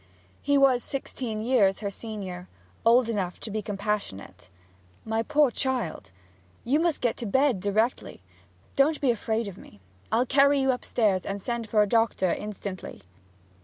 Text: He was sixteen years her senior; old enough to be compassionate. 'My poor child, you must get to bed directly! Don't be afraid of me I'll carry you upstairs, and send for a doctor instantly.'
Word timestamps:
He 0.41 0.57
was 0.57 0.81
sixteen 0.83 1.43
years 1.43 1.81
her 1.81 1.91
senior; 1.91 2.47
old 2.83 3.07
enough 3.07 3.39
to 3.41 3.51
be 3.51 3.61
compassionate. 3.61 4.49
'My 5.05 5.21
poor 5.21 5.51
child, 5.51 6.09
you 6.63 6.79
must 6.79 7.01
get 7.01 7.17
to 7.17 7.27
bed 7.27 7.59
directly! 7.59 8.23
Don't 8.75 8.99
be 8.99 9.11
afraid 9.11 9.47
of 9.47 9.59
me 9.59 9.79
I'll 10.11 10.25
carry 10.25 10.59
you 10.59 10.71
upstairs, 10.71 11.23
and 11.23 11.39
send 11.39 11.69
for 11.69 11.83
a 11.83 11.87
doctor 11.87 12.31
instantly.' 12.33 13.03